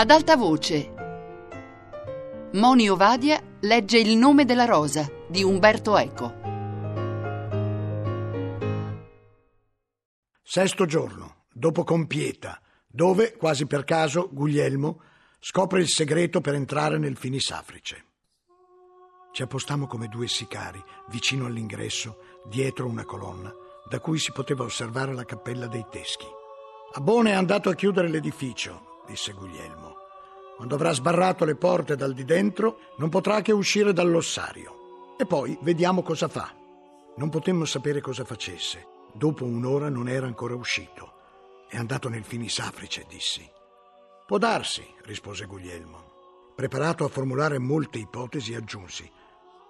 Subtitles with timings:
[0.00, 0.94] Ad alta voce.
[2.54, 6.34] Moni Ovadia legge Il nome della rosa di Umberto Eco.
[10.42, 15.02] Sesto giorno, dopo Compieta, dove, quasi per caso, Guglielmo
[15.38, 18.04] scopre il segreto per entrare nel Finisafrice.
[19.32, 23.52] Ci appostammo come due sicari, vicino all'ingresso, dietro una colonna,
[23.86, 26.24] da cui si poteva osservare la cappella dei Teschi.
[26.94, 29.96] Abone è andato a chiudere l'edificio, disse Guglielmo.
[30.56, 35.16] Quando avrà sbarrato le porte dal di dentro, non potrà che uscire dall'ossario.
[35.18, 36.54] E poi vediamo cosa fa.
[37.16, 38.86] Non potemmo sapere cosa facesse.
[39.12, 41.14] Dopo un'ora non era ancora uscito.
[41.68, 43.48] È andato nel Finisafrice, dissi.
[44.26, 46.52] Può darsi, rispose Guglielmo.
[46.54, 49.10] Preparato a formulare molte ipotesi, aggiunsi.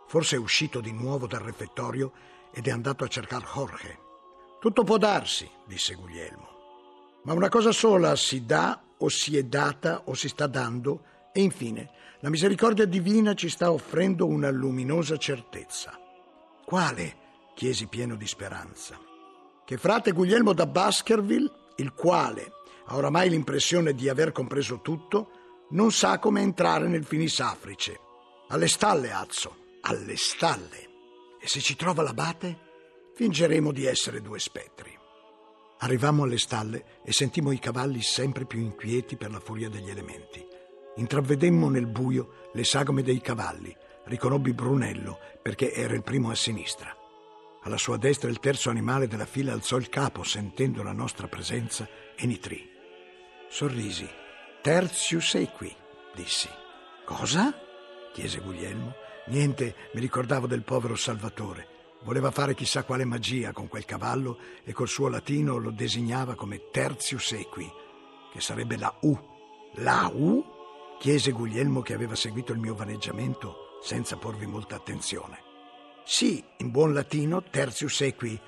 [0.06, 2.12] Forse è uscito di nuovo dal refettorio
[2.52, 3.98] ed è andato a cercare Jorge.
[4.60, 6.48] Tutto può darsi, disse Guglielmo.
[7.22, 11.40] Ma una cosa sola si dà o si è data o si sta dando e
[11.40, 15.98] infine la misericordia divina ci sta offrendo una luminosa certezza.
[16.64, 17.16] Quale?
[17.54, 18.98] chiesi pieno di speranza.
[19.64, 22.52] Che frate Guglielmo da Baskerville, il quale
[22.86, 27.98] ha oramai l'impressione di aver compreso tutto, non sa come entrare nel Finisafrice.
[28.48, 30.88] Alle stalle, Azzo, alle stalle.
[31.40, 32.58] E se ci trova l'abate,
[33.14, 34.99] fingeremo di essere due spettri.
[35.82, 40.46] Arrivammo alle stalle e sentimmo i cavalli sempre più inquieti per la furia degli elementi.
[40.96, 43.74] Intravedemmo nel buio le sagome dei cavalli.
[44.04, 46.94] Riconobbi Brunello perché era il primo a sinistra.
[47.62, 51.88] Alla sua destra il terzo animale della fila alzò il capo sentendo la nostra presenza
[52.14, 52.68] e nitrì.
[53.48, 54.08] Sorrisi.
[54.62, 55.74] Tertius equi,
[56.14, 56.48] dissi.
[57.06, 57.54] Cosa?
[58.12, 58.94] chiese Guglielmo.
[59.28, 61.79] Niente, mi ricordavo del povero Salvatore.
[62.02, 66.70] Voleva fare chissà quale magia con quel cavallo e col suo latino lo designava come
[66.70, 67.70] tertius equi,
[68.32, 69.18] che sarebbe la U.
[69.74, 70.42] La U?
[70.98, 75.42] chiese Guglielmo che aveva seguito il mio vaneggiamento senza porvi molta attenzione.
[76.04, 78.38] Sì, in buon latino tertius equi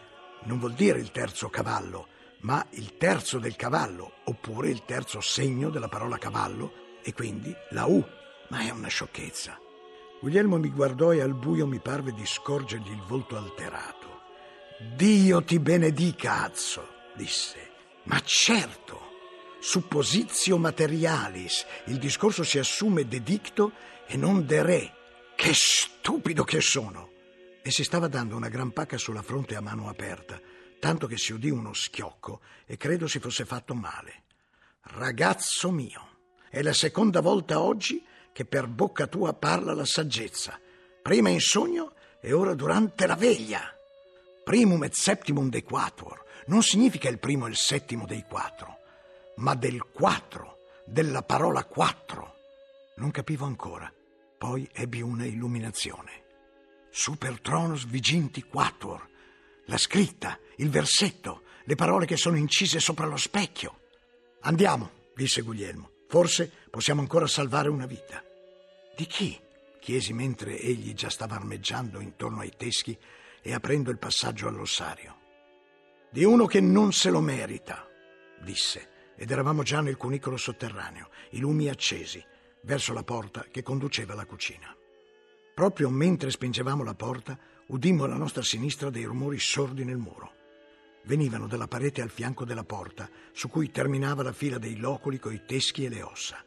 [0.44, 2.08] non vuol dire il terzo cavallo,
[2.41, 7.86] ma il terzo del cavallo, oppure il terzo segno della parola cavallo, e quindi la
[7.86, 8.04] U.
[8.48, 9.58] Ma è una sciocchezza.
[10.22, 14.21] Guglielmo mi guardò e al buio mi parve di scorgergli il volto alterato.
[14.94, 17.72] Dio ti benedica, Azzo, disse.
[18.05, 19.00] Ma certo,
[19.59, 23.72] suppositio materialis, il discorso si assume de dicto
[24.06, 24.94] e non de re.
[25.34, 27.10] Che stupido che sono!
[27.60, 30.41] E si stava dando una gran pacca sulla fronte a mano aperta,
[30.78, 34.22] tanto che si udì uno schiocco e credo si fosse fatto male.
[34.83, 36.10] Ragazzo mio,
[36.49, 40.59] è la seconda volta oggi che per bocca tua parla la saggezza,
[41.03, 43.76] prima in sogno e ora durante la veglia.
[44.44, 48.78] Primum et septimum dei quator non significa il primo e il settimo dei quattro,
[49.37, 52.37] ma del quattro, della parola quattro.
[52.97, 53.92] Non capivo ancora,
[54.38, 56.21] poi ebbi una illuminazione.
[56.91, 59.09] Super tronos viginti quator,
[59.66, 63.81] la scritta, il versetto, le parole che sono incise sopra lo specchio.
[64.41, 65.91] Andiamo, disse Guglielmo.
[66.12, 68.22] Forse possiamo ancora salvare una vita.
[68.94, 69.40] Di chi?
[69.80, 72.94] chiesi mentre egli già stava armeggiando intorno ai teschi
[73.40, 75.16] e aprendo il passaggio all'ossario.
[76.10, 77.88] Di uno che non se lo merita,
[78.42, 82.22] disse, ed eravamo già nel cunicolo sotterraneo, i lumi accesi,
[82.60, 84.76] verso la porta che conduceva alla cucina.
[85.54, 90.40] Proprio mentre spingevamo la porta, udimmo alla nostra sinistra dei rumori sordi nel muro
[91.04, 95.44] venivano dalla parete al fianco della porta, su cui terminava la fila dei loculi coi
[95.44, 96.44] teschi e le ossa.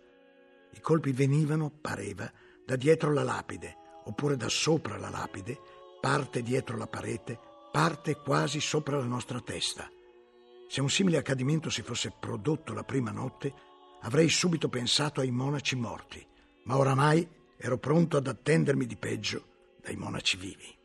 [0.72, 2.32] I colpi venivano, pareva,
[2.66, 5.60] da dietro la lapide, oppure da sopra la lapide,
[6.00, 7.40] parte dietro la parete,
[7.72, 9.90] parte quasi sopra la nostra testa.
[10.68, 13.54] Se un simile accadimento si fosse prodotto la prima notte,
[14.02, 16.26] avrei subito pensato ai monaci morti,
[16.64, 17.28] ma oramai
[17.58, 19.46] ero pronto ad attendermi di peggio
[19.82, 20.76] dai monaci vivi.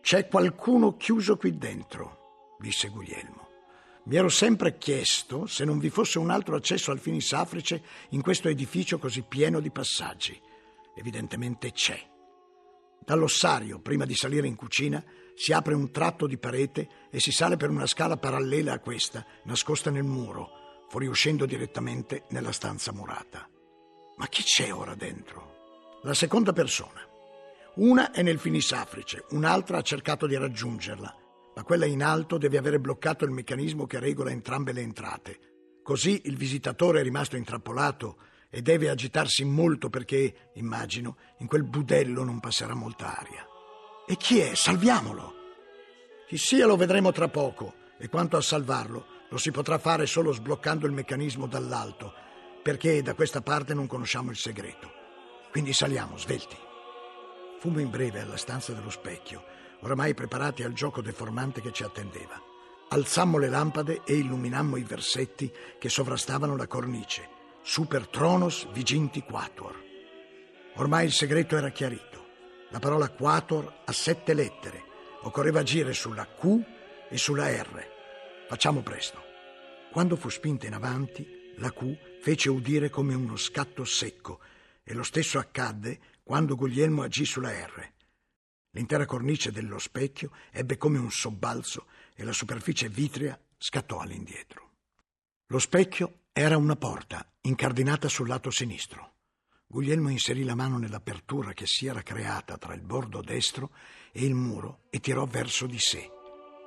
[0.00, 2.23] C'è qualcuno chiuso qui dentro,
[2.64, 3.48] disse Guglielmo.
[4.04, 8.48] Mi ero sempre chiesto se non vi fosse un altro accesso al Finisafrice in questo
[8.48, 10.38] edificio così pieno di passaggi.
[10.96, 12.00] Evidentemente c'è.
[13.04, 15.02] Dall'ossario, prima di salire in cucina,
[15.34, 19.26] si apre un tratto di parete e si sale per una scala parallela a questa,
[19.44, 23.48] nascosta nel muro, fuoriuscendo direttamente nella stanza murata.
[24.16, 26.00] Ma chi c'è ora dentro?
[26.02, 27.00] La seconda persona.
[27.76, 31.23] Una è nel Finisafrice, un'altra ha cercato di raggiungerla
[31.54, 35.38] ma quella in alto deve avere bloccato il meccanismo che regola entrambe le entrate.
[35.82, 38.18] Così il visitatore è rimasto intrappolato
[38.50, 43.46] e deve agitarsi molto perché, immagino, in quel budello non passerà molta aria.
[44.06, 44.54] E chi è?
[44.54, 45.34] Salviamolo!
[46.26, 50.32] Chi sia lo vedremo tra poco, e quanto a salvarlo, lo si potrà fare solo
[50.32, 52.12] sbloccando il meccanismo dall'alto,
[52.62, 54.90] perché da questa parte non conosciamo il segreto.
[55.50, 56.56] Quindi saliamo, svelti.
[57.60, 59.44] Fummo in breve alla stanza dello specchio,
[59.84, 62.40] oramai preparati al gioco deformante che ci attendeva.
[62.88, 67.28] Alzammo le lampade e illuminammo i versetti che sovrastavano la cornice.
[67.62, 69.82] Super Tronos Viginti Quatuor.
[70.76, 72.24] Ormai il segreto era chiarito.
[72.70, 74.82] La parola Quatuor ha sette lettere.
[75.22, 76.62] Occorreva agire sulla Q
[77.10, 77.86] e sulla R.
[78.48, 79.22] Facciamo presto.
[79.92, 84.40] Quando fu spinta in avanti, la Q fece udire come uno scatto secco
[84.82, 87.92] e lo stesso accadde quando Guglielmo agì sulla R.
[88.74, 94.72] L'intera cornice dello specchio ebbe come un sobbalzo e la superficie vitrea scattò all'indietro.
[95.46, 99.12] Lo specchio era una porta incardinata sul lato sinistro.
[99.66, 103.70] Guglielmo inserì la mano nell'apertura che si era creata tra il bordo destro
[104.10, 106.10] e il muro e tirò verso di sé.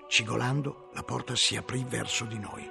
[0.08, 2.70] Cigolando, la porta si aprì verso di noi.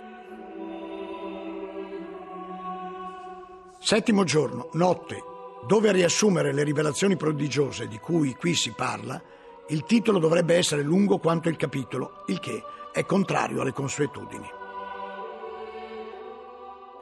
[3.80, 5.35] Settimo giorno, notte.
[5.64, 9.20] Dove riassumere le rivelazioni prodigiose di cui qui si parla,
[9.68, 12.62] il titolo dovrebbe essere lungo quanto il capitolo, il che
[12.92, 14.48] è contrario alle consuetudini.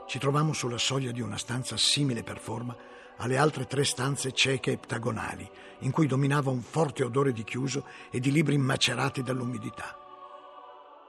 [0.06, 2.76] Ci trovammo sulla soglia di una stanza simile per forma
[3.16, 5.48] alle altre tre stanze cieche eptagonali,
[5.80, 9.98] in cui dominava un forte odore di chiuso e di libri macerati dall'umidità.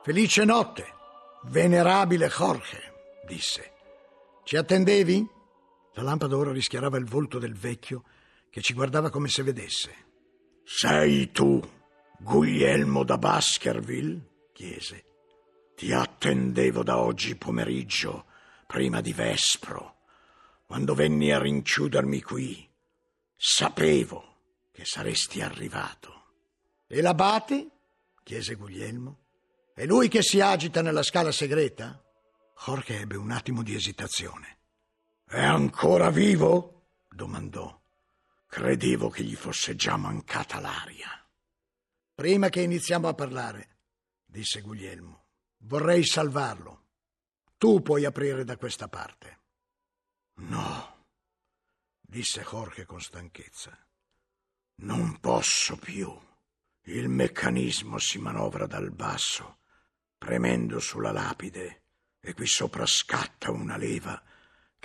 [0.03, 0.93] Felice notte,
[1.43, 2.93] venerabile Jorge,
[3.25, 3.71] disse.
[4.43, 5.34] Ci attendevi?
[5.95, 8.03] La lampada ora rischiarava il volto del vecchio
[8.49, 9.95] che ci guardava come se vedesse.
[10.63, 11.61] Sei tu,
[12.19, 14.49] Guglielmo da Baskerville?
[14.51, 15.05] chiese.
[15.75, 18.25] Ti attendevo da oggi pomeriggio,
[18.67, 19.99] prima di Vespro,
[20.65, 22.69] quando venni a rinchiudermi qui.
[23.35, 24.37] Sapevo
[24.71, 26.23] che saresti arrivato.
[26.87, 27.69] E l'abate?
[28.23, 29.19] chiese Guglielmo.
[29.73, 32.03] È lui che si agita nella scala segreta?
[32.65, 34.57] Jorge ebbe un attimo di esitazione.
[35.25, 36.89] È ancora vivo?
[37.09, 37.81] domandò.
[38.45, 41.09] Credevo che gli fosse già mancata l'aria.
[42.13, 43.77] Prima che iniziamo a parlare,
[44.23, 45.23] disse Guglielmo.
[45.57, 46.83] Vorrei salvarlo.
[47.57, 49.39] Tu puoi aprire da questa parte.
[50.35, 51.05] No,
[51.99, 53.77] disse Jorge con stanchezza.
[54.77, 56.13] Non posso più.
[56.83, 59.59] Il meccanismo si manovra dal basso,
[60.17, 61.83] premendo sulla lapide,
[62.19, 64.21] e qui sopra scatta una leva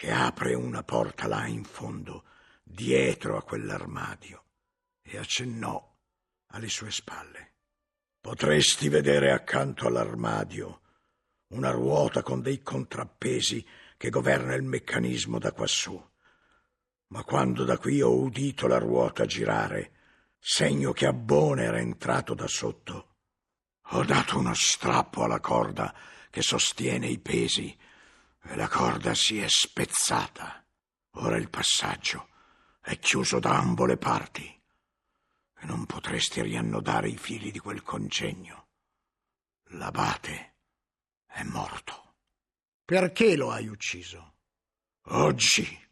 [0.01, 2.25] che apre una porta là in fondo,
[2.63, 4.45] dietro a quell'armadio,
[5.03, 5.95] e accennò
[6.53, 7.53] alle sue spalle.
[8.19, 10.81] Potresti vedere accanto all'armadio
[11.49, 13.63] una ruota con dei contrappesi
[13.99, 16.03] che governa il meccanismo da quassù.
[17.09, 19.93] Ma quando da qui ho udito la ruota girare,
[20.39, 23.17] segno che Abbone era entrato da sotto,
[23.83, 25.95] ho dato uno strappo alla corda
[26.31, 27.77] che sostiene i pesi
[28.43, 30.65] e la corda si è spezzata.
[31.15, 32.29] Ora il passaggio
[32.81, 34.61] è chiuso da ambo le parti
[35.63, 38.69] e non potresti riannodare i fili di quel congegno.
[39.73, 40.55] L'abate
[41.27, 42.15] è morto.
[42.85, 44.35] Perché lo hai ucciso?
[45.05, 45.89] Oggi,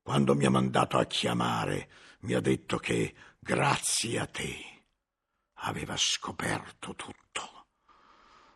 [0.00, 1.90] quando mi ha mandato a chiamare,
[2.20, 4.84] mi ha detto che, grazie a te,
[5.60, 7.66] aveva scoperto tutto.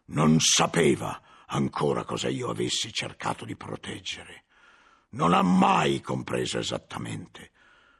[0.06, 4.45] Non sapeva ancora cosa io avessi cercato di proteggere.
[5.11, 7.52] Non ha mai compreso esattamente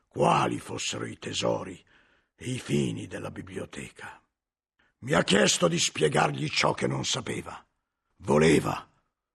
[0.07, 1.83] quali fossero i tesori
[2.35, 4.21] e i fini della biblioteca.
[5.01, 7.65] Mi ha chiesto di spiegargli ciò che non sapeva.
[8.19, 8.89] Voleva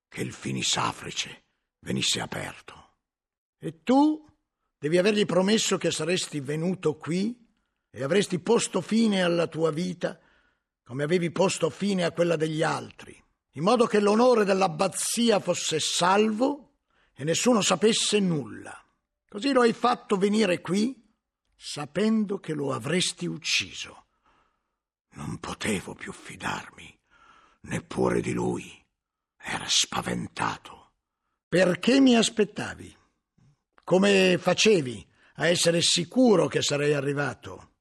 [0.07, 1.43] che il finisafrice
[1.79, 2.93] venisse aperto.
[3.57, 4.25] E tu
[4.77, 7.43] devi avergli promesso che saresti venuto qui
[7.89, 10.19] e avresti posto fine alla tua vita
[10.83, 13.24] come avevi posto fine a quella degli altri,
[13.55, 16.75] in modo che l'onore dell'abbazia fosse salvo
[17.13, 18.83] e nessuno sapesse nulla.
[19.27, 21.03] Così lo hai fatto venire qui
[21.55, 24.07] sapendo che lo avresti ucciso.
[25.11, 26.99] Non potevo più fidarmi,
[27.61, 28.83] neppure di lui.
[29.37, 30.91] Era spaventato.
[31.47, 32.93] Perché mi aspettavi?
[33.85, 37.74] Come facevi a essere sicuro che sarei arrivato?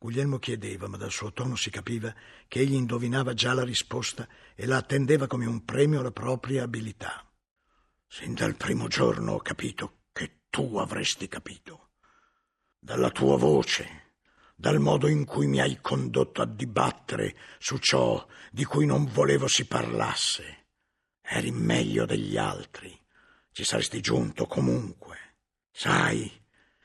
[0.00, 2.14] Guglielmo chiedeva, ma dal suo tono si capiva
[2.46, 7.28] che egli indovinava già la risposta e la attendeva come un premio alla propria abilità.
[8.06, 11.88] Sin dal primo giorno ho capito che tu avresti capito
[12.78, 14.12] dalla tua voce,
[14.54, 19.48] dal modo in cui mi hai condotto a dibattere su ciò di cui non volevo
[19.48, 20.66] si parlasse.
[21.20, 22.96] Eri meglio degli altri,
[23.50, 25.16] ci saresti giunto comunque.
[25.72, 26.30] Sai,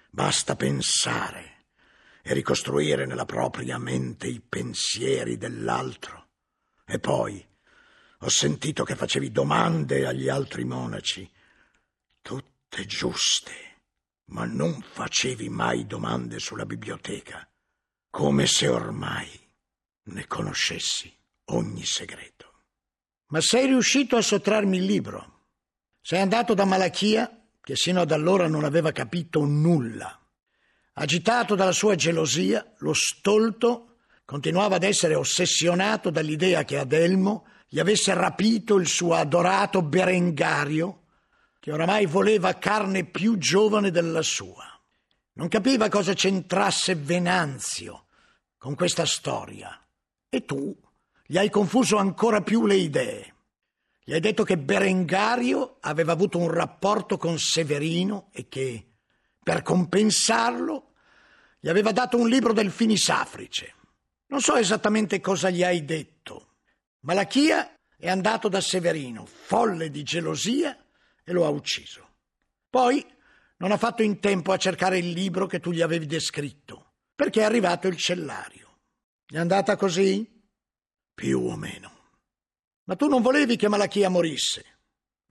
[0.10, 1.53] basta pensare
[2.24, 6.30] e ricostruire nella propria mente i pensieri dell'altro.
[6.86, 7.46] E poi
[8.20, 11.30] ho sentito che facevi domande agli altri monaci.
[12.22, 12.42] Tu
[12.74, 13.52] tutte giuste,
[14.32, 17.48] ma non facevi mai domande sulla biblioteca,
[18.10, 19.30] come se ormai
[20.06, 21.16] ne conoscessi
[21.52, 22.64] ogni segreto.
[23.28, 25.46] Ma sei riuscito a sottrarmi il libro.
[26.02, 30.20] Sei andato da Malachia, che sino ad allora non aveva capito nulla.
[30.94, 33.96] Agitato dalla sua gelosia, lo stolto
[34.26, 41.06] continuava ad essere ossessionato dall'idea che Adelmo gli avesse rapito il suo adorato Berengario,
[41.60, 44.66] che oramai voleva carne più giovane della sua.
[45.34, 48.06] Non capiva cosa c'entrasse Venanzio
[48.58, 49.84] con questa storia.
[50.30, 50.76] E tu
[51.26, 53.34] gli hai confuso ancora più le idee.
[54.04, 58.93] Gli hai detto che Berengario aveva avuto un rapporto con Severino e che,
[59.44, 60.94] per compensarlo,
[61.60, 63.76] gli aveva dato un libro del Finisafrice.
[64.28, 66.56] Non so esattamente cosa gli hai detto.
[67.02, 70.78] Malachia è andato da Severino, folle di gelosia,
[71.24, 72.10] e lo ha ucciso.
[72.70, 73.06] Poi
[73.58, 77.42] non ha fatto in tempo a cercare il libro che tu gli avevi descritto, perché
[77.42, 78.80] è arrivato il cellario.
[79.26, 80.42] È andata così?
[81.14, 81.92] Più o meno.
[82.86, 84.73] Ma tu non volevi che Malachia morisse.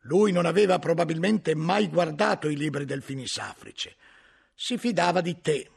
[0.03, 3.97] Lui non aveva probabilmente mai guardato i libri del Finisafrice.
[4.55, 5.71] Si fidava di te,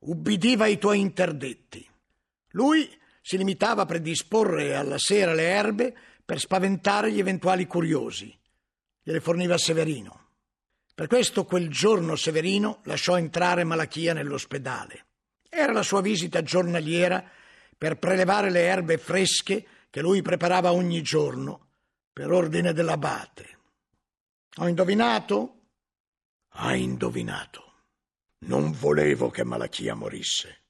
[0.00, 1.88] ubbidiva ai tuoi interdetti.
[2.50, 2.88] Lui
[3.20, 8.36] si limitava a predisporre alla sera le erbe per spaventare gli eventuali curiosi.
[9.02, 10.26] Gliele forniva Severino.
[10.94, 15.06] Per questo quel giorno Severino lasciò entrare Malachia nell'ospedale.
[15.48, 17.24] Era la sua visita giornaliera
[17.76, 21.68] per prelevare le erbe fresche che lui preparava ogni giorno
[22.12, 23.57] per ordine dell'abate.
[24.60, 25.66] Ho indovinato?
[26.48, 27.84] Hai indovinato.
[28.38, 30.64] Non volevo che Malachia morisse.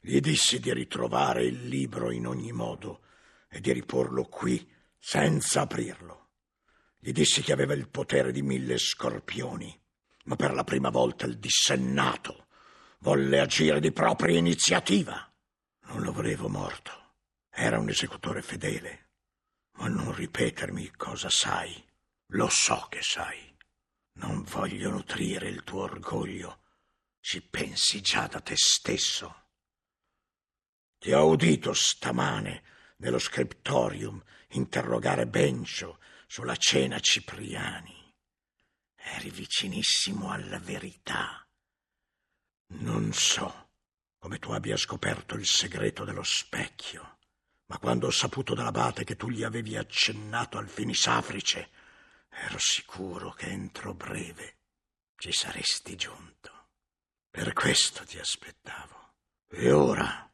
[0.00, 3.02] Gli dissi di ritrovare il libro in ogni modo
[3.48, 6.28] e di riporlo qui senza aprirlo.
[6.96, 9.76] Gli dissi che aveva il potere di mille scorpioni,
[10.26, 12.46] ma per la prima volta il dissennato
[13.00, 15.28] volle agire di propria iniziativa.
[15.86, 16.92] Non lo volevo morto.
[17.50, 19.08] Era un esecutore fedele.
[19.72, 21.86] Ma non ripetermi cosa sai.
[22.32, 23.56] Lo so che sai.
[24.14, 26.62] Non voglio nutrire il tuo orgoglio.
[27.20, 29.46] Ci pensi già da te stesso.
[30.98, 32.64] Ti ho udito stamane
[32.96, 38.14] nello scriptorium interrogare Bencio sulla cena Cipriani.
[38.94, 41.46] Eri vicinissimo alla verità.
[42.70, 43.68] Non so
[44.18, 47.18] come tu abbia scoperto il segreto dello specchio,
[47.66, 51.70] ma quando ho saputo dall'abate che tu gli avevi accennato al finisafrice,
[52.40, 54.56] ero sicuro che entro breve
[55.16, 56.68] ci saresti giunto.
[57.30, 59.14] Per questo ti aspettavo.
[59.50, 60.30] E ora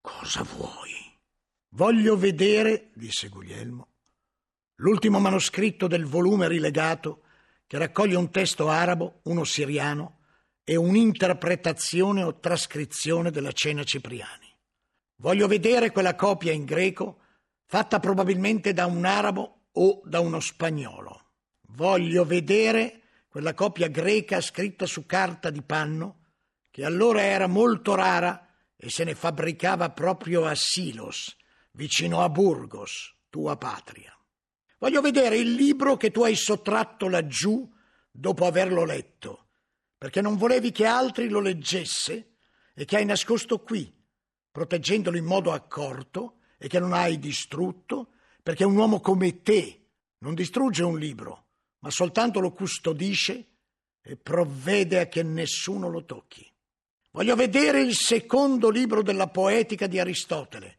[0.00, 1.18] cosa vuoi?
[1.70, 3.88] Voglio vedere, disse Guglielmo,
[4.76, 7.24] l'ultimo manoscritto del volume rilegato
[7.66, 10.20] che raccoglie un testo arabo, uno siriano
[10.64, 14.54] e un'interpretazione o trascrizione della cena Cipriani.
[15.16, 17.20] Voglio vedere quella copia in greco
[17.64, 21.21] fatta probabilmente da un arabo o da uno spagnolo.
[21.74, 26.20] Voglio vedere quella copia greca scritta su carta di panno,
[26.70, 31.36] che allora era molto rara e se ne fabbricava proprio a Silos,
[31.72, 34.16] vicino a Burgos, tua patria.
[34.78, 37.70] Voglio vedere il libro che tu hai sottratto laggiù
[38.10, 39.42] dopo averlo letto
[40.02, 42.32] perché non volevi che altri lo leggesse
[42.74, 43.88] e che hai nascosto qui,
[44.50, 48.08] proteggendolo in modo accorto e che non hai distrutto,
[48.42, 51.41] perché un uomo come te non distrugge un libro,
[51.82, 53.46] ma soltanto lo custodisce
[54.00, 56.48] e provvede a che nessuno lo tocchi.
[57.12, 60.78] Voglio vedere il secondo libro della poetica di Aristotele,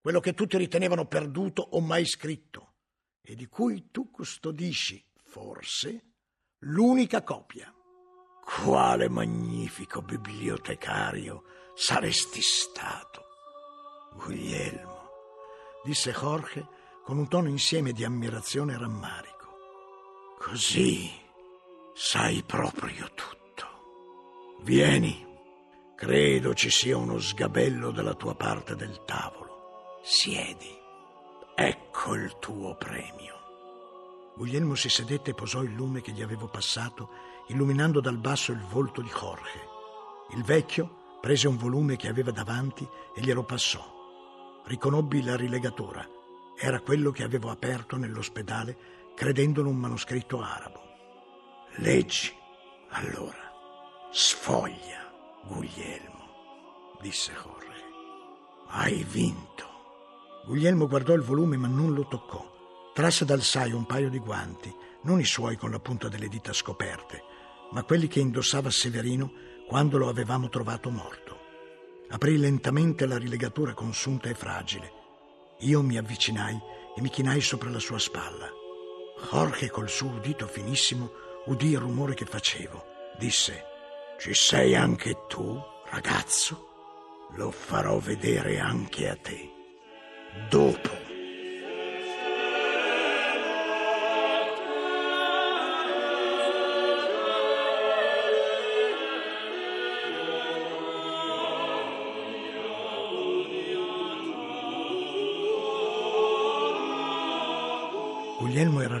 [0.00, 2.74] quello che tutti ritenevano perduto o mai scritto,
[3.22, 6.02] e di cui tu custodisci, forse,
[6.60, 7.72] l'unica copia.
[8.42, 13.24] Quale magnifico bibliotecario saresti stato,
[14.14, 15.10] Guglielmo,
[15.84, 16.66] disse Jorge
[17.04, 19.37] con un tono insieme di ammirazione e rammarico.
[20.38, 21.10] Così
[21.94, 23.66] sai proprio tutto.
[24.62, 25.26] Vieni,
[25.96, 29.98] credo ci sia uno sgabello dalla tua parte del tavolo.
[30.02, 30.74] Siedi.
[31.56, 33.34] Ecco il tuo premio.
[34.36, 37.10] Guglielmo si sedette e posò il lume che gli avevo passato
[37.48, 39.66] illuminando dal basso il volto di Jorge.
[40.34, 43.84] Il vecchio prese un volume che aveva davanti e glielo passò.
[44.64, 46.08] Riconobbi la rilegatura.
[46.56, 50.80] Era quello che avevo aperto nell'ospedale credendolo un manoscritto arabo.
[51.78, 52.32] Leggi,
[52.90, 53.50] allora.
[54.12, 55.12] Sfoglia,
[55.44, 57.82] Guglielmo, disse Jorge.
[58.68, 59.66] Hai vinto.
[60.46, 62.46] Guglielmo guardò il volume ma non lo toccò.
[62.94, 64.72] Trasse dal saio un paio di guanti,
[65.02, 67.24] non i suoi con la punta delle dita scoperte,
[67.72, 69.32] ma quelli che indossava Severino
[69.66, 71.40] quando lo avevamo trovato morto.
[72.10, 74.92] Aprì lentamente la rilegatura consunta e fragile.
[75.62, 76.56] Io mi avvicinai
[76.96, 78.66] e mi chinai sopra la sua spalla.
[79.30, 81.10] Jorge col suo udito finissimo
[81.46, 82.84] udì il rumore che facevo.
[83.18, 83.64] Disse,
[84.18, 85.60] ci sei anche tu,
[85.90, 86.66] ragazzo?
[87.32, 89.50] Lo farò vedere anche a te.
[90.48, 90.97] Dopo.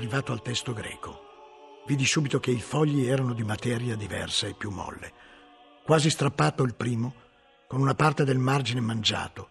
[0.08, 1.82] Arrivato al testo greco.
[1.86, 5.12] Vidi subito che i fogli erano di materia diversa e più molle.
[5.84, 7.14] Quasi strappato il primo,
[7.66, 9.50] con una parte del margine mangiato,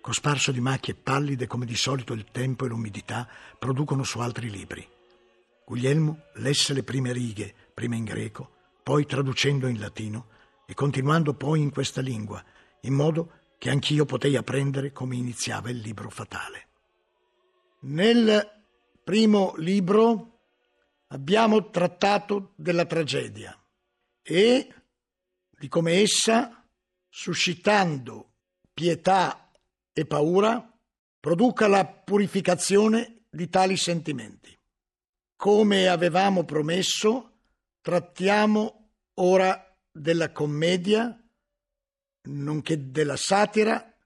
[0.00, 4.88] cosparso di macchie pallide come di solito il tempo e l'umidità producono su altri libri.
[5.64, 8.50] Guglielmo lesse le prime righe, prima in greco,
[8.84, 10.28] poi traducendo in latino
[10.66, 12.40] e continuando poi in questa lingua,
[12.82, 16.68] in modo che anch'io potei apprendere come iniziava il libro fatale.
[17.80, 18.55] Nel
[19.06, 20.40] primo libro
[21.10, 23.56] abbiamo trattato della tragedia
[24.20, 24.74] e
[25.48, 26.68] di come essa,
[27.08, 28.32] suscitando
[28.74, 29.52] pietà
[29.92, 30.76] e paura,
[31.20, 34.58] produca la purificazione di tali sentimenti.
[35.36, 37.42] Come avevamo promesso,
[37.82, 41.16] trattiamo ora della commedia,
[42.22, 43.96] nonché della satira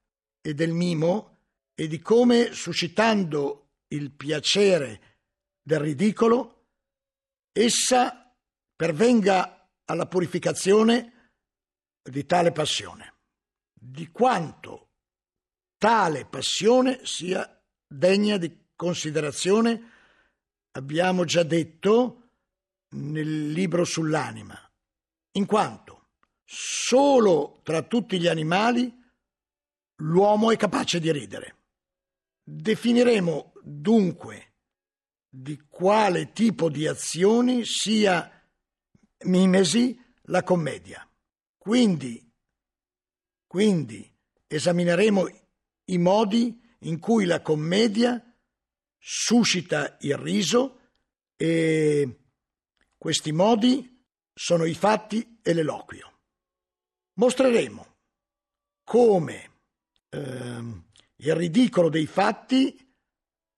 [0.42, 1.38] e del mimo
[1.74, 5.18] e di come, suscitando il piacere
[5.62, 6.66] del ridicolo,
[7.52, 8.34] essa
[8.74, 11.32] pervenga alla purificazione
[12.02, 13.14] di tale passione,
[13.72, 14.88] di quanto
[15.76, 19.92] tale passione sia degna di considerazione,
[20.72, 22.30] abbiamo già detto
[22.94, 24.58] nel libro sull'anima,
[25.32, 26.08] in quanto
[26.44, 28.92] solo tra tutti gli animali
[30.02, 31.56] l'uomo è capace di ridere.
[32.42, 34.54] Definiremo dunque
[35.28, 38.28] di quale tipo di azioni sia
[39.24, 41.08] mimesi la commedia.
[41.56, 42.28] Quindi,
[43.46, 44.12] quindi
[44.46, 45.28] esamineremo
[45.86, 48.22] i modi in cui la commedia
[48.98, 50.78] suscita il riso
[51.36, 52.18] e
[52.96, 56.18] questi modi sono i fatti e l'eloquio.
[57.14, 57.96] Mostreremo
[58.82, 59.50] come
[60.08, 60.18] eh,
[61.16, 62.89] il ridicolo dei fatti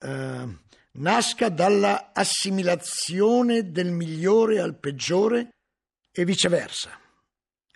[0.03, 0.61] eh,
[0.93, 5.55] nasca dalla assimilazione del migliore al peggiore
[6.11, 6.99] e viceversa,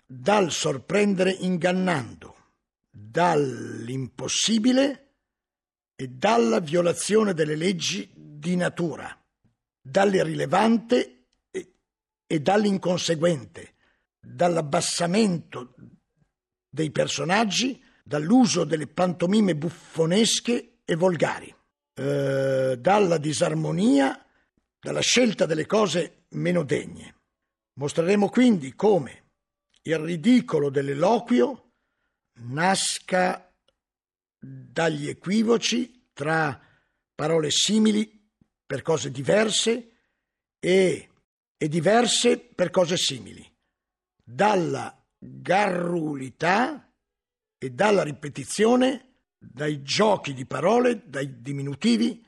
[0.05, 2.35] dal sorprendere ingannando,
[2.89, 5.13] dall'impossibile
[5.95, 9.19] e dalla violazione delle leggi di natura,
[9.81, 11.71] dall'irrilevante e,
[12.27, 13.73] e dall'inconseguente,
[14.19, 15.73] dall'abbassamento
[16.69, 21.56] dei personaggi dall'uso delle pantomime buffonesche e volgari,
[21.99, 24.23] eh, dalla disarmonia,
[24.79, 27.15] dalla scelta delle cose meno degne.
[27.79, 29.31] Mostreremo quindi come
[29.81, 31.71] il ridicolo dell'eloquio
[32.41, 33.51] nasca
[34.39, 36.59] dagli equivoci tra
[37.15, 38.29] parole simili
[38.63, 39.91] per cose diverse
[40.59, 41.09] e,
[41.57, 43.43] e diverse per cose simili,
[44.23, 46.91] dalla garrulità
[47.57, 49.06] e dalla ripetizione,
[49.37, 52.25] dai giochi di parole, dai diminutivi,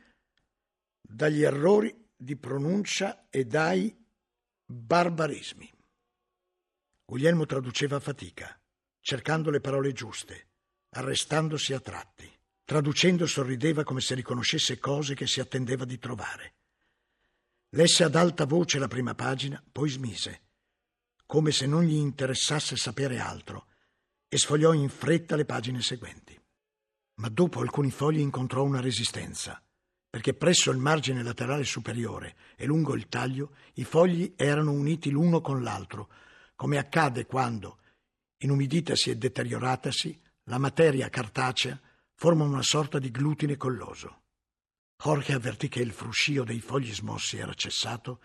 [1.01, 3.95] dagli errori di pronuncia e dai
[4.65, 5.71] barbarismi.
[7.05, 8.59] Guglielmo traduceva a fatica,
[9.01, 10.49] cercando le parole giuste,
[10.91, 12.31] arrestandosi a tratti.
[12.69, 16.57] Traducendo sorrideva come se riconoscesse cose che si attendeva di trovare.
[17.69, 20.41] Lesse ad alta voce la prima pagina, poi smise,
[21.25, 23.69] come se non gli interessasse sapere altro,
[24.27, 26.39] e sfogliò in fretta le pagine seguenti.
[27.19, 29.61] Ma dopo alcuni fogli incontrò una resistenza,
[30.09, 35.41] perché presso il margine laterale superiore e lungo il taglio i fogli erano uniti l'uno
[35.41, 36.09] con l'altro,
[36.55, 37.79] come accade quando,
[38.37, 41.79] inumiditasi e deterioratasi, la materia cartacea
[42.15, 44.23] forma una sorta di glutine colloso.
[45.01, 48.21] Jorge avvertì che il fruscio dei fogli smossi era cessato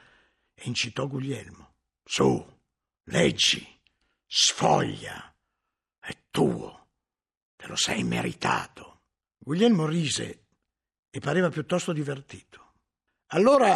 [0.54, 1.74] e incitò Guglielmo.
[2.02, 2.44] Su,
[3.04, 3.80] leggi,
[4.26, 5.33] sfoglia
[6.00, 6.84] è tuo,
[7.64, 9.05] te lo sei meritato.
[9.38, 10.48] Guglielmo rise
[11.09, 12.74] e pareva piuttosto divertito.
[13.29, 13.74] Allora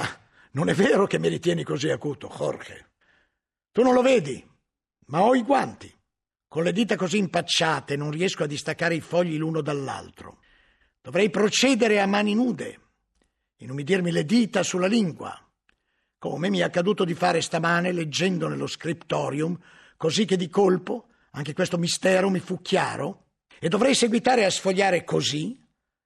[0.53, 2.91] non è vero che mi ritieni così acuto, Jorge.
[3.73, 4.47] Tu non lo vedi,
[5.07, 5.91] ma ho i guanti.
[6.47, 10.41] Con le dita così impacciate non riesco a distaccare i fogli l'uno dall'altro.
[11.01, 12.81] Dovrei procedere a mani nude,
[13.57, 15.35] inumidirmi le dita sulla lingua.
[16.19, 19.59] come mi è accaduto di fare stamane leggendo nello scriptorium,
[19.97, 23.28] così che di colpo anche questo mistero mi fu chiaro,
[23.61, 25.59] e dovrei seguitare a sfogliare così,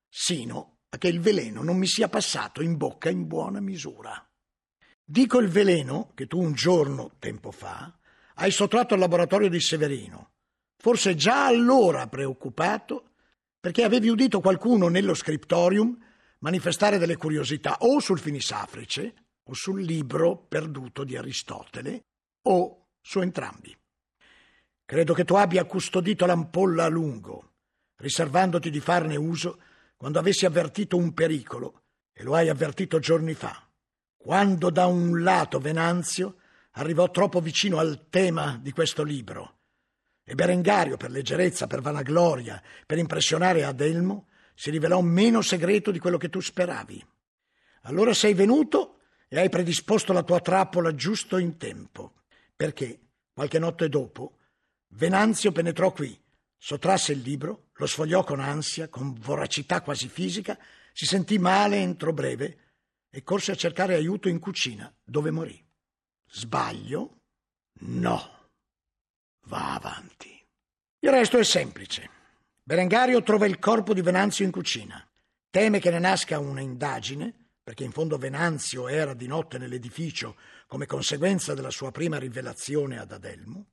[0.09, 4.27] sino a che il veleno non mi sia passato in bocca in buona misura.
[5.05, 7.99] Dico il veleno che tu un giorno, tempo fa,
[8.35, 10.33] hai sottratto al laboratorio di Severino,
[10.77, 13.11] forse già allora preoccupato
[13.61, 15.97] perché avevi udito qualcuno nello scriptorium
[16.41, 22.07] manifestare delle curiosità o sul finisafrice o sul libro perduto di Aristotele
[22.43, 23.77] o su entrambi.
[24.93, 27.53] Credo che tu abbia custodito l'ampolla a lungo,
[27.97, 29.59] riservandoti di farne uso
[29.97, 33.67] quando avessi avvertito un pericolo, e lo hai avvertito giorni fa,
[34.19, 36.37] quando da un lato Venanzio
[36.73, 39.61] arrivò troppo vicino al tema di questo libro,
[40.25, 46.19] e Berengario, per leggerezza, per vanagloria, per impressionare Adelmo, si rivelò meno segreto di quello
[46.19, 47.03] che tu speravi.
[47.85, 52.13] Allora sei venuto e hai predisposto la tua trappola giusto in tempo,
[52.55, 53.01] perché,
[53.33, 54.37] qualche notte dopo,
[54.95, 56.19] Venanzio penetrò qui,
[56.59, 60.59] sottrasse il libro, lo sfogliò con ansia, con voracità quasi fisica,
[60.93, 62.59] si sentì male entro breve
[63.11, 65.65] e corse a cercare aiuto in cucina, dove morì.
[66.27, 67.21] Sbaglio?
[67.81, 68.51] No.
[69.47, 70.29] Va avanti.
[71.01, 72.11] Il resto è semplice.
[72.63, 75.05] Berengario trova il corpo di Venanzio in cucina.
[75.51, 80.87] Teme che ne nasca una indagine, perché in fondo Venanzio era di notte nell'edificio come
[80.87, 83.67] conseguenza della sua prima rivelazione ad Adelmo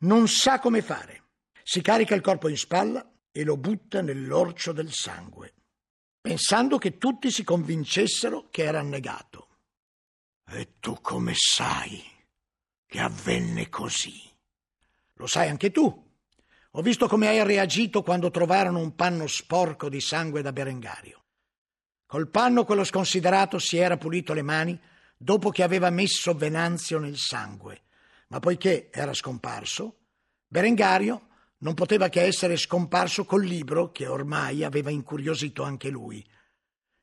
[0.00, 1.24] non sa come fare.
[1.62, 5.54] Si carica il corpo in spalla e lo butta nell'orcio del sangue,
[6.20, 9.48] pensando che tutti si convincessero che era annegato.
[10.48, 12.02] E tu come sai
[12.86, 14.28] che avvenne così?
[15.14, 16.08] Lo sai anche tu.
[16.72, 21.24] Ho visto come hai reagito quando trovarono un panno sporco di sangue da Berengario.
[22.06, 24.80] Col panno quello sconsiderato si era pulito le mani
[25.16, 27.82] dopo che aveva messo Venanzio nel sangue
[28.30, 29.98] ma poiché era scomparso,
[30.46, 36.24] Berengario non poteva che essere scomparso col libro che ormai aveva incuriosito anche lui.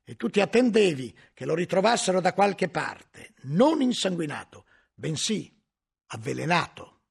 [0.03, 5.53] E tu ti attendevi che lo ritrovassero da qualche parte, non insanguinato, bensì
[6.07, 7.01] avvelenato.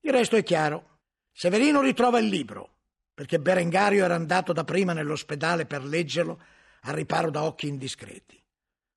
[0.00, 0.98] Il resto è chiaro.
[1.32, 2.78] Severino ritrova il libro,
[3.14, 6.42] perché Berengario era andato da prima nell'ospedale per leggerlo
[6.82, 8.42] al riparo da occhi indiscreti.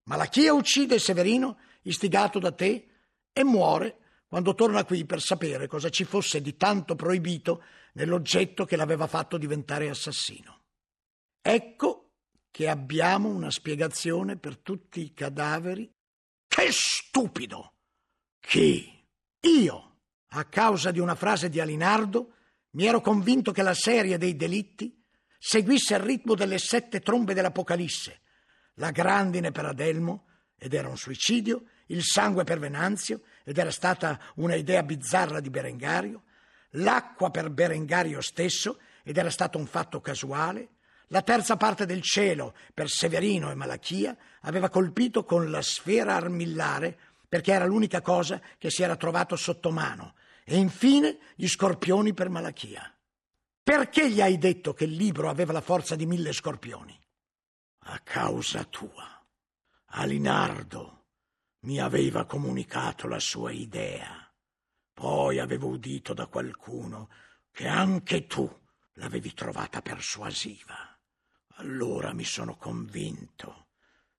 [0.06, 2.88] Malachia uccide Severino, istigato da te,
[3.32, 4.01] e muore
[4.32, 7.66] quando torna qui per sapere cosa ci fosse di tanto proibito
[7.96, 10.62] nell'oggetto che l'aveva fatto diventare assassino.
[11.42, 12.12] Ecco
[12.50, 15.94] che abbiamo una spiegazione per tutti i cadaveri.
[16.48, 17.74] Che stupido!
[18.40, 19.06] Chi?
[19.42, 19.98] Io,
[20.30, 22.36] a causa di una frase di Alinardo,
[22.70, 24.98] mi ero convinto che la serie dei delitti
[25.38, 28.22] seguisse il ritmo delle sette trombe dell'Apocalisse,
[28.76, 34.20] la grandine per Adelmo, ed era un suicidio, il sangue per Venanzio, ed era stata
[34.36, 36.24] una idea bizzarra di Berengario,
[36.72, 40.70] l'acqua per Berengario stesso, ed era stato un fatto casuale,
[41.08, 46.98] la terza parte del cielo per Severino e Malachia aveva colpito con la sfera armillare
[47.28, 52.30] perché era l'unica cosa che si era trovato sotto mano, e infine gli scorpioni per
[52.30, 52.94] Malachia.
[53.64, 56.98] Perché gli hai detto che il libro aveva la forza di mille scorpioni?
[57.86, 59.24] A causa tua.
[59.94, 61.01] Alinardo
[61.62, 64.28] mi aveva comunicato la sua idea.
[64.94, 67.10] Poi avevo udito da qualcuno
[67.52, 68.50] che anche tu
[68.94, 70.76] l'avevi trovata persuasiva.
[71.56, 73.68] Allora mi sono convinto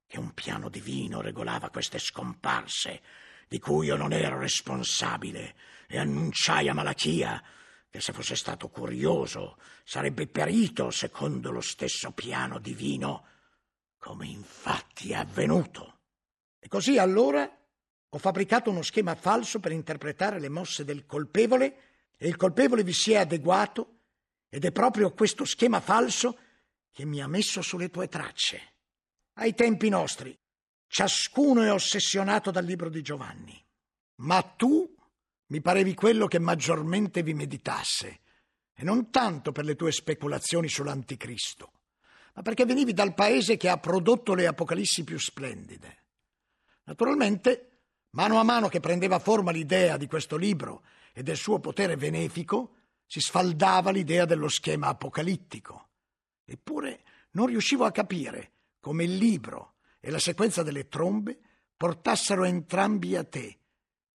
[0.07, 3.02] che un piano divino regolava queste scomparse
[3.48, 5.57] di cui io non ero responsabile
[5.88, 7.42] e annunciai a Malachia
[7.90, 13.26] che se fosse stato curioso sarebbe perito secondo lo stesso piano divino,
[13.98, 16.02] come infatti è avvenuto.
[16.64, 17.59] E così allora
[18.09, 21.77] ho fabbricato uno schema falso per interpretare le mosse del colpevole
[22.16, 23.96] e il colpevole vi si è adeguato
[24.48, 26.38] ed è proprio questo schema falso
[26.92, 28.75] che mi ha messo sulle tue tracce.
[29.38, 30.38] Ai tempi nostri,
[30.87, 33.61] ciascuno è ossessionato dal libro di Giovanni,
[34.20, 34.88] ma tu
[35.46, 38.20] mi parevi quello che maggiormente vi meditasse,
[38.72, 41.72] e non tanto per le tue speculazioni sull'anticristo,
[42.35, 46.02] ma perché venivi dal paese che ha prodotto le apocalissi più splendide.
[46.85, 47.71] Naturalmente,
[48.11, 52.77] mano a mano che prendeva forma l'idea di questo libro e del suo potere benefico,
[53.07, 55.88] si sfaldava l'idea dello schema apocalittico.
[56.45, 61.38] Eppure non riuscivo a capire come il libro e la sequenza delle trombe
[61.77, 63.59] portassero entrambi a te,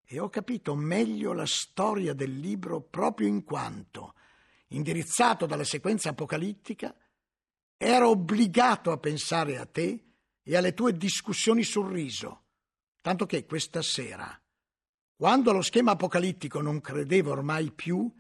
[0.04, 4.16] e ho capito meglio la storia del libro proprio in quanto,
[4.70, 6.96] indirizzato dalla sequenza apocalittica,
[7.78, 10.06] ero obbligato a pensare a te
[10.42, 12.47] e alle tue discussioni sul riso
[13.08, 14.38] tanto che questa sera,
[15.16, 18.14] quando allo schema apocalittico non credevo ormai più,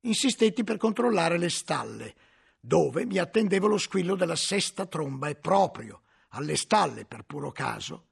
[0.00, 2.16] insistetti per controllare le stalle,
[2.58, 8.08] dove mi attendevo lo squillo della sesta tromba e proprio alle stalle, per puro caso,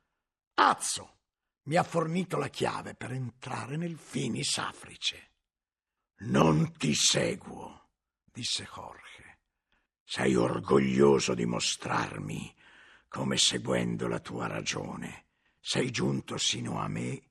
[0.54, 1.16] Azzo
[1.64, 5.32] mi ha fornito la chiave per entrare nel Finis Africe.
[6.18, 7.88] Non ti seguo,
[8.22, 9.40] disse Jorge.
[10.04, 12.54] Sei orgoglioso di mostrarmi
[13.08, 15.24] come seguendo la tua ragione
[15.61, 17.23] sei giunto sino a me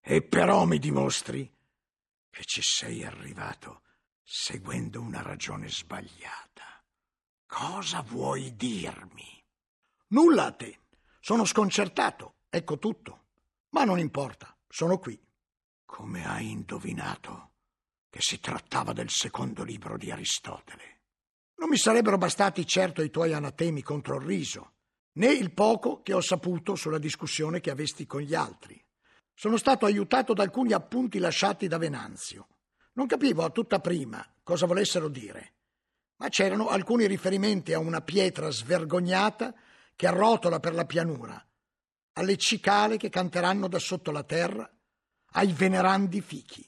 [0.00, 1.50] e però mi dimostri
[2.30, 3.82] che ci sei arrivato
[4.22, 6.84] seguendo una ragione sbagliata.
[7.46, 9.42] Cosa vuoi dirmi?
[10.08, 10.80] Nulla a te.
[11.18, 13.26] Sono sconcertato, ecco tutto.
[13.70, 15.18] Ma non importa, sono qui.
[15.84, 17.52] Come hai indovinato
[18.10, 21.00] che si trattava del secondo libro di Aristotele?
[21.56, 24.74] Non mi sarebbero bastati certo i tuoi anatemi contro il riso,
[25.18, 28.80] né il poco che ho saputo sulla discussione che avesti con gli altri.
[29.34, 32.48] Sono stato aiutato da alcuni appunti lasciati da Venanzio.
[32.94, 35.54] Non capivo a tutta prima cosa volessero dire,
[36.16, 39.54] ma c'erano alcuni riferimenti a una pietra svergognata
[39.94, 41.44] che arrotola per la pianura,
[42.14, 44.68] alle cicale che canteranno da sotto la terra,
[45.32, 46.66] ai venerandi fichi.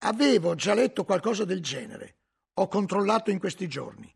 [0.00, 2.16] Avevo già letto qualcosa del genere,
[2.54, 4.14] ho controllato in questi giorni.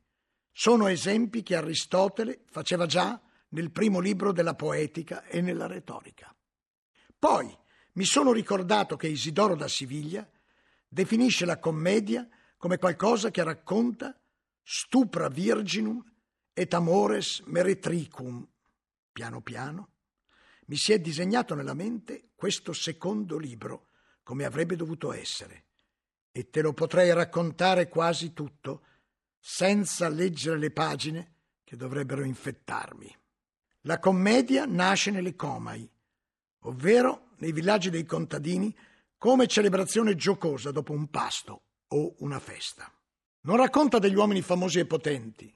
[0.53, 6.35] Sono esempi che Aristotele faceva già nel primo libro della poetica e nella retorica.
[7.19, 7.57] Poi
[7.95, 10.29] mi sono ricordato che Isidoro da Siviglia
[10.87, 14.19] definisce la commedia come qualcosa che racconta
[14.62, 16.03] stupra virginum
[16.53, 18.47] et amores meretricum.
[19.11, 19.93] Piano piano
[20.67, 23.88] mi si è disegnato nella mente questo secondo libro
[24.23, 25.65] come avrebbe dovuto essere
[26.31, 28.87] e te lo potrei raccontare quasi tutto
[29.44, 31.33] senza leggere le pagine
[31.64, 33.12] che dovrebbero infettarmi.
[33.83, 35.90] La commedia nasce nelle comai,
[36.61, 38.74] ovvero nei villaggi dei contadini
[39.18, 42.88] come celebrazione giocosa dopo un pasto o una festa.
[43.40, 45.52] Non racconta degli uomini famosi e potenti,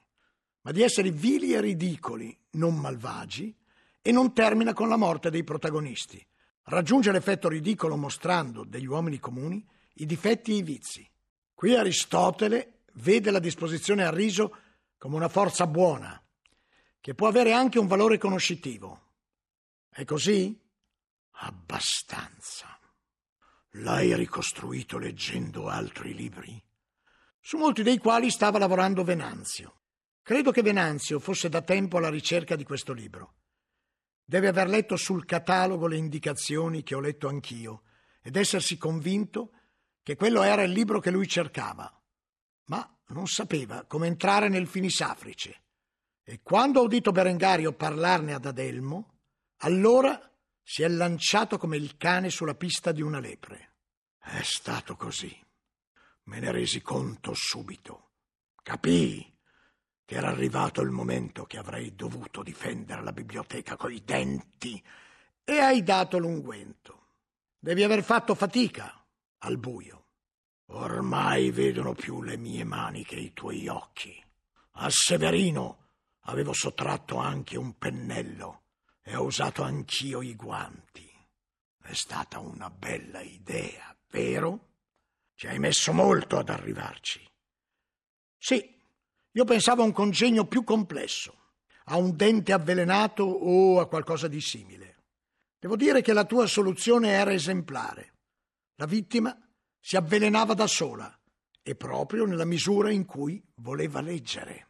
[0.63, 3.55] ma di esseri vili e ridicoli, non malvagi,
[4.01, 6.23] e non termina con la morte dei protagonisti.
[6.63, 11.09] Raggiunge l'effetto ridicolo mostrando degli uomini comuni i difetti e i vizi.
[11.53, 14.55] Qui Aristotele vede la disposizione al riso
[14.97, 16.21] come una forza buona,
[16.99, 19.13] che può avere anche un valore conoscitivo.
[19.89, 20.59] È così?
[21.39, 22.79] Abbastanza.
[23.71, 26.61] L'hai ricostruito leggendo altri libri?
[27.39, 29.81] Su molti dei quali stava lavorando Venanzio.
[30.23, 33.35] Credo che Venanzio fosse da tempo alla ricerca di questo libro.
[34.25, 37.83] Deve aver letto sul catalogo le indicazioni che ho letto anch'io
[38.21, 39.51] ed essersi convinto
[40.03, 41.96] che quello era il libro che lui cercava
[42.67, 45.63] ma non sapeva come entrare nel Finisafrice.
[46.23, 49.19] E quando ha udito Berengario parlarne ad Adelmo,
[49.57, 50.19] allora
[50.61, 53.75] si è lanciato come il cane sulla pista di una lepre.
[54.19, 55.33] È stato così.
[56.23, 58.11] Me ne resi conto subito.
[58.61, 59.35] Capii
[60.03, 64.81] che era arrivato il momento che avrei dovuto difendere la biblioteca coi denti
[65.43, 67.07] e hai dato l'unguento.
[67.57, 69.05] Devi aver fatto fatica
[69.39, 70.06] al buio.
[70.69, 74.21] Ormai vedono più le mie mani che i tuoi occhi.
[74.79, 75.85] A Severino
[76.21, 78.63] avevo sottratto anche un pennello
[79.01, 81.09] e ho usato anch'io i guanti.
[81.81, 84.73] È stata una bella idea, vero?
[85.35, 87.25] Ci hai messo molto ad arrivarci.
[88.37, 88.77] Sì,
[89.31, 91.51] io pensavo a un congegno più complesso,
[91.85, 95.03] a un dente avvelenato o a qualcosa di simile.
[95.59, 98.15] Devo dire che la tua soluzione era esemplare.
[98.75, 99.35] La vittima
[99.79, 101.17] si avvelenava da sola
[101.61, 104.69] e proprio nella misura in cui voleva leggere.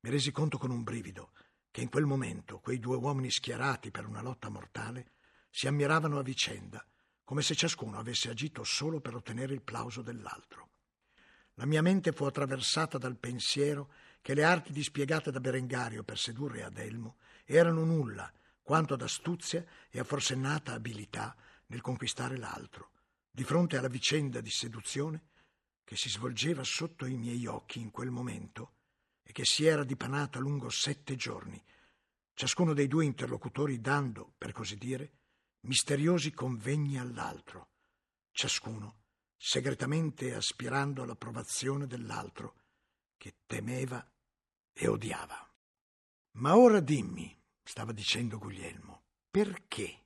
[0.00, 1.32] Mi resi conto con un brivido
[1.70, 5.12] che in quel momento quei due uomini schierati per una lotta mortale
[5.50, 6.84] si ammiravano a vicenda,
[7.24, 10.70] come se ciascuno avesse agito solo per ottenere il plauso dell'altro.
[11.54, 16.62] La mia mente fu attraversata dal pensiero che le arti dispiegate da Berengario per sedurre
[16.62, 21.34] Adelmo erano nulla quanto ad astuzia e a forsennata abilità
[21.66, 22.90] nel conquistare l'altro,
[23.34, 25.30] di fronte alla vicenda di seduzione
[25.82, 28.74] che si svolgeva sotto i miei occhi in quel momento
[29.22, 31.62] e che si era dipanata lungo sette giorni,
[32.34, 35.12] ciascuno dei due interlocutori dando, per così dire,
[35.60, 37.70] misteriosi convegni all'altro,
[38.32, 39.00] ciascuno
[39.36, 42.60] segretamente aspirando all'approvazione dell'altro,
[43.16, 44.06] che temeva
[44.72, 45.50] e odiava.
[46.32, 50.01] Ma ora dimmi, stava dicendo Guglielmo, perché?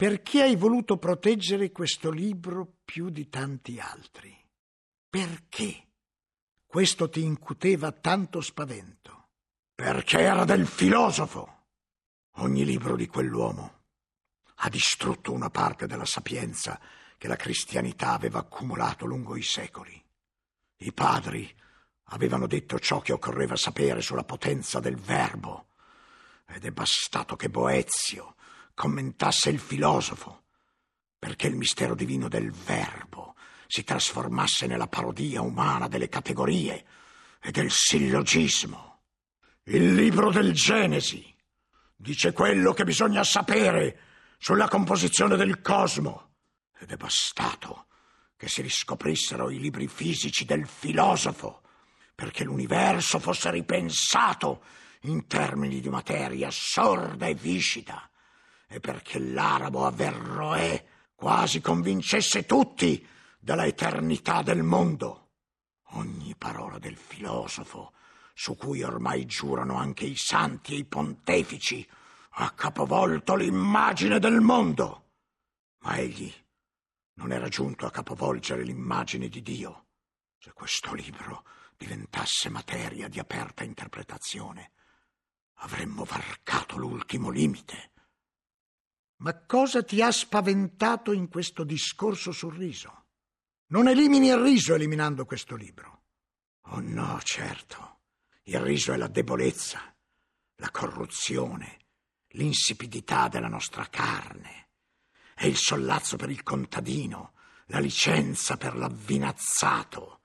[0.00, 4.34] Perché hai voluto proteggere questo libro più di tanti altri?
[5.06, 5.88] Perché?
[6.64, 9.28] Questo ti incuteva tanto spavento.
[9.74, 11.64] Perché era del filosofo.
[12.36, 13.82] Ogni libro di quell'uomo
[14.54, 16.80] ha distrutto una parte della sapienza
[17.18, 20.02] che la cristianità aveva accumulato lungo i secoli.
[20.78, 21.54] I padri
[22.04, 25.66] avevano detto ciò che occorreva sapere sulla potenza del verbo,
[26.46, 28.36] ed è bastato che Boezio
[28.80, 30.44] commentasse il filosofo
[31.18, 33.34] perché il mistero divino del verbo
[33.66, 36.86] si trasformasse nella parodia umana delle categorie
[37.42, 39.02] e del sillogismo.
[39.64, 41.22] Il libro del Genesi
[41.94, 44.00] dice quello che bisogna sapere
[44.38, 46.36] sulla composizione del cosmo
[46.78, 47.88] ed è bastato
[48.34, 51.60] che si riscoprissero i libri fisici del filosofo
[52.14, 54.64] perché l'universo fosse ripensato
[55.02, 58.09] in termini di materia sorda e viscida
[58.72, 63.04] e perché l'arabo Averroè quasi convincesse tutti
[63.40, 65.32] della eternità del mondo.
[65.94, 67.94] Ogni parola del filosofo,
[68.32, 71.86] su cui ormai giurano anche i santi e i pontefici,
[72.34, 75.08] ha capovolto l'immagine del mondo.
[75.80, 76.32] Ma egli
[77.14, 79.86] non era giunto a capovolgere l'immagine di Dio.
[80.38, 81.44] Se questo libro
[81.76, 84.70] diventasse materia di aperta interpretazione,
[85.54, 87.89] avremmo varcato l'ultimo limite.
[89.20, 93.04] Ma cosa ti ha spaventato in questo discorso sul riso?
[93.66, 96.04] Non elimini il riso eliminando questo libro.
[96.72, 98.00] Oh no, certo.
[98.44, 99.94] Il riso è la debolezza,
[100.56, 101.80] la corruzione,
[102.28, 104.70] l'insipidità della nostra carne.
[105.34, 107.34] È il sollazzo per il contadino,
[107.66, 110.22] la licenza per l'avvinazzato.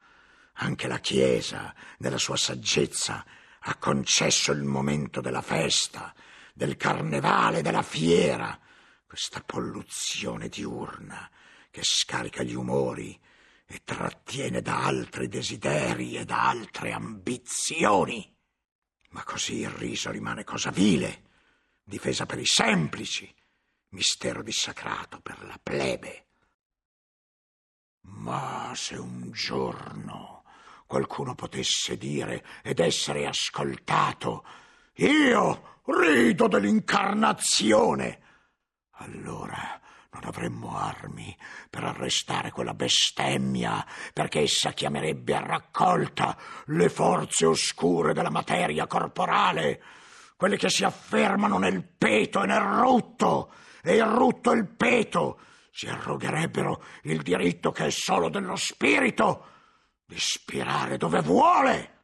[0.53, 3.25] Anche la Chiesa, nella sua saggezza,
[3.59, 6.15] ha concesso il momento della festa,
[6.53, 8.57] del carnevale, della fiera,
[9.15, 11.31] questa polluzione diurna
[11.71, 13.17] che scarica gli umori
[13.65, 18.35] e trattiene da altri desideri e da altre ambizioni.
[19.11, 21.29] Ma così il riso rimane cosa vile,
[21.81, 23.33] difesa per i semplici,
[23.91, 26.25] mistero dissacrato per la plebe.
[28.01, 30.43] Ma se un giorno
[30.85, 34.45] qualcuno potesse dire ed essere ascoltato,
[34.95, 38.23] io rido dell'incarnazione,
[38.97, 39.79] allora
[40.15, 41.35] non avremmo armi
[41.69, 49.81] per arrestare quella bestemmia, perché essa chiamerebbe a raccolta le forze oscure della materia corporale,
[50.37, 53.51] quelle che si affermano nel peto e nel rutto,
[53.83, 59.47] e il rutto e il peto si arrogherebbero il diritto che è solo dello spirito
[60.05, 62.03] di spirare dove vuole.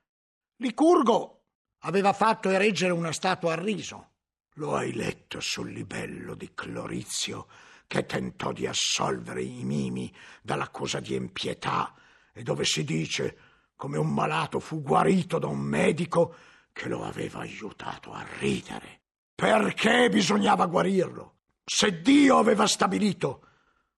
[0.57, 1.45] Licurgo
[1.79, 4.10] aveva fatto ereggere una statua a riso
[4.55, 7.47] lo hai letto sul libello di Clorizio
[7.87, 11.93] che tentò di assolvere i mimi dall'accusa di impietà
[12.33, 13.37] e dove si dice
[13.75, 16.35] come un malato fu guarito da un medico
[16.71, 19.01] che lo aveva aiutato a ridere.
[19.35, 21.39] Perché bisognava guarirlo?
[21.65, 23.47] Se Dio aveva stabilito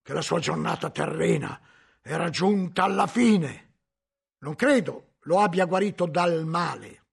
[0.01, 1.59] che la sua giornata terrena
[2.01, 3.75] era giunta alla fine.
[4.39, 7.03] Non credo lo abbia guarito dal male.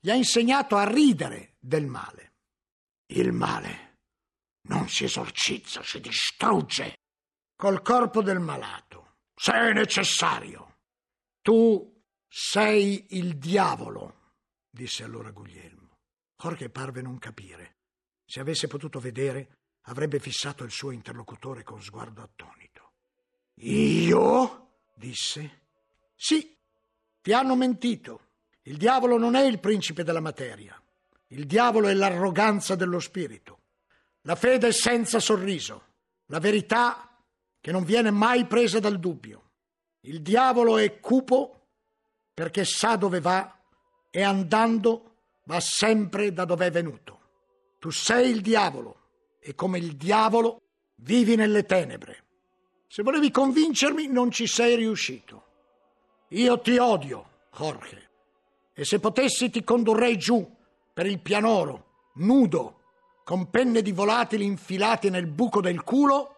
[0.00, 2.23] Gli ha insegnato a ridere del male.
[3.16, 3.98] Il male
[4.62, 6.96] non si esorcizza, si distrugge.
[7.54, 9.18] Col corpo del malato.
[9.36, 10.78] Se è necessario.
[11.40, 14.32] Tu sei il diavolo,
[14.68, 15.98] disse allora Guglielmo.
[16.36, 17.76] Jorge parve non capire.
[18.26, 22.94] Se avesse potuto vedere, avrebbe fissato il suo interlocutore con sguardo attonito.
[23.60, 24.78] Io?
[24.92, 25.66] disse.
[26.16, 26.56] Sì,
[27.20, 28.30] ti hanno mentito.
[28.62, 30.76] Il diavolo non è il principe della materia.
[31.28, 33.60] Il diavolo è l'arroganza dello spirito,
[34.22, 35.82] la fede senza sorriso,
[36.26, 37.08] la verità
[37.60, 39.50] che non viene mai presa dal dubbio.
[40.00, 41.68] Il diavolo è cupo
[42.32, 43.58] perché sa dove va
[44.10, 47.20] e andando va sempre da dove è venuto.
[47.78, 50.60] Tu sei il diavolo e come il diavolo
[50.96, 52.24] vivi nelle tenebre.
[52.86, 55.42] Se volevi convincermi non ci sei riuscito.
[56.28, 58.10] Io ti odio, Jorge,
[58.72, 60.53] e se potessi ti condurrei giù
[60.94, 62.82] per il pianoro, nudo,
[63.24, 66.36] con penne di volatili infilati nel buco del culo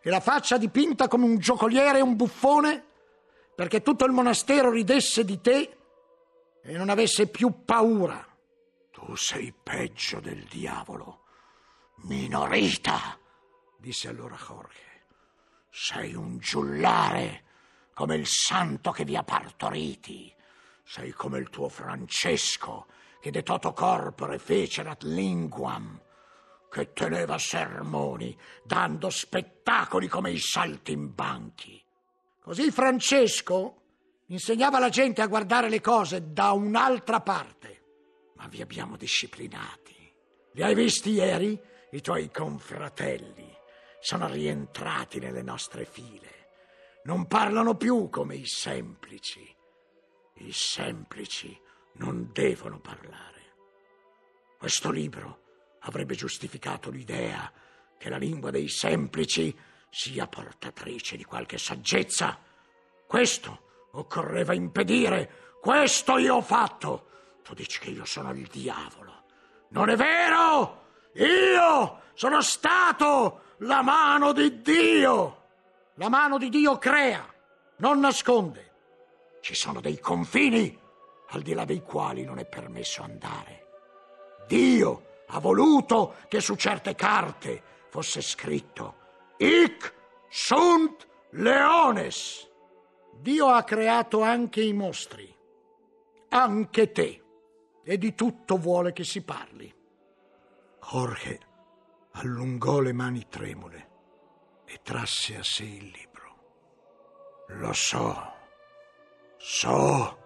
[0.00, 2.84] e la faccia dipinta come un giocoliere e un buffone,
[3.54, 5.76] perché tutto il monastero ridesse di te
[6.62, 8.26] e non avesse più paura.
[8.90, 11.20] Tu sei peggio del diavolo,
[12.02, 13.16] minorita,
[13.78, 14.90] disse allora Jorge.
[15.70, 17.44] Sei un giullare
[17.94, 20.34] come il santo che vi ha partoriti.
[20.82, 22.86] Sei come il tuo Francesco
[23.22, 25.96] che de toto corpore fecerat linguam,
[26.68, 31.80] che teneva sermoni, dando spettacoli come i saltimbanchi.
[32.40, 33.82] Così Francesco
[34.26, 37.82] insegnava alla gente a guardare le cose da un'altra parte.
[38.34, 40.12] Ma vi abbiamo disciplinati.
[40.54, 41.56] Li hai visti ieri,
[41.92, 43.56] i tuoi confratelli,
[44.00, 46.48] sono rientrati nelle nostre file.
[47.04, 49.48] Non parlano più come i semplici.
[50.38, 51.56] I semplici
[51.94, 53.30] non devono parlare.
[54.58, 55.40] Questo libro
[55.80, 57.50] avrebbe giustificato l'idea
[57.98, 59.56] che la lingua dei semplici
[59.90, 62.38] sia portatrice di qualche saggezza.
[63.06, 65.56] Questo occorreva impedire.
[65.60, 67.08] Questo io ho fatto.
[67.42, 69.24] Tu dici che io sono il diavolo.
[69.70, 70.80] Non è vero!
[71.14, 75.42] Io sono stato la mano di Dio.
[75.96, 77.26] La mano di Dio crea,
[77.76, 78.70] non nasconde.
[79.40, 80.78] Ci sono dei confini
[81.32, 83.66] al di là dei quali non è permesso andare.
[84.46, 89.00] Dio ha voluto che su certe carte fosse scritto
[89.38, 89.94] Ic
[90.28, 92.48] sunt leones.
[93.14, 95.34] Dio ha creato anche i mostri,
[96.30, 97.22] anche te,
[97.84, 99.72] e di tutto vuole che si parli.
[100.90, 101.40] Jorge
[102.12, 103.90] allungò le mani tremule
[104.64, 106.20] e trasse a sé il libro.
[107.48, 108.32] Lo so,
[109.36, 110.21] so,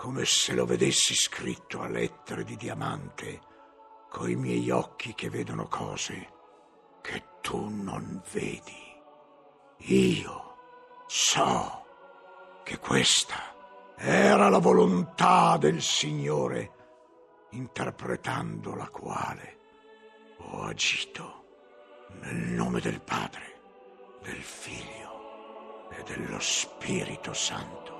[0.00, 3.38] come se lo vedessi scritto a lettere di diamante,
[4.08, 6.32] coi miei occhi che vedono cose
[7.02, 8.98] che tu non vedi.
[9.76, 10.56] Io
[11.06, 11.84] so
[12.64, 13.54] che questa
[13.98, 16.72] era la volontà del Signore,
[17.50, 19.58] interpretando la quale
[20.38, 21.44] ho agito
[22.22, 23.60] nel nome del Padre,
[24.22, 27.99] del Figlio e dello Spirito Santo.